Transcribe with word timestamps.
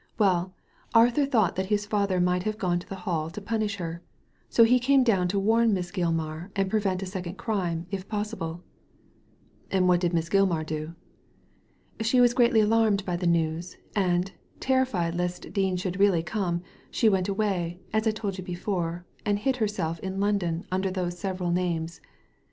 Well, 0.17 0.51
Arthur 0.95 1.27
thought 1.27 1.55
that 1.57 1.67
his 1.67 1.85
father 1.85 2.19
might 2.19 2.41
have 2.41 2.57
gone 2.57 2.79
to 2.79 2.89
the 2.89 2.95
Hall 3.05 3.29
to 3.29 3.39
punish 3.39 3.75
her; 3.75 4.01
so 4.49 4.63
he 4.63 4.79
came 4.79 5.03
down 5.03 5.27
to 5.27 5.37
warn 5.37 5.75
Miss 5.75 5.91
Gilmar 5.91 6.49
and 6.55 6.71
prevent 6.71 7.03
a 7.03 7.05
second 7.05 7.35
crime, 7.37 7.85
if 7.91 8.07
possible."" 8.07 8.63
And 9.71 9.87
what 9.87 9.99
did 9.99 10.11
Miss 10.11 10.27
Gilmar 10.27 10.63
do?" 10.65 10.95
"She 12.01 12.19
was 12.19 12.33
greatly 12.33 12.61
alarmed 12.61 13.05
by 13.05 13.15
the 13.15 13.27
news; 13.27 13.77
and, 13.95 14.31
terrified 14.59 15.13
lest 15.13 15.53
Dean 15.53 15.77
should 15.77 15.99
really 15.99 16.23
come, 16.23 16.63
she 16.89 17.07
went 17.07 17.29
away, 17.29 17.79
as 17.93 18.07
I 18.07 18.11
told 18.11 18.39
you 18.39 18.43
before, 18.43 19.05
and 19.23 19.37
hid 19.37 19.57
herself 19.57 19.99
in 19.99 20.19
London 20.19 20.65
under 20.71 20.89
those 20.89 21.19
several 21.19 21.51
names. 21.51 22.01